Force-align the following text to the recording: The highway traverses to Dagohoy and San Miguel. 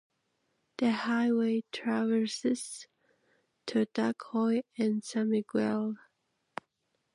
The 0.79 0.93
highway 0.93 1.63
traverses 1.71 2.87
to 3.67 3.85
Dagohoy 3.93 4.63
and 4.75 5.03
San 5.03 5.29
Miguel. 5.29 5.95